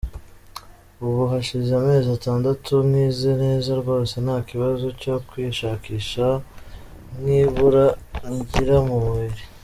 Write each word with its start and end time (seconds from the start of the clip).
Ubu 1.05 1.21
hashize 1.31 1.71
amezi 1.81 2.07
atandatu 2.17 2.71
nkize 2.87 3.29
neza 3.43 3.71
rwose 3.81 4.15
ntakibazo 4.25 4.85
cyo 5.01 5.15
kwishakisha 5.29 6.25
nkibura 7.19 7.85
nkigira 8.27 8.77
mu 8.87 8.97
buriri. 9.03 9.43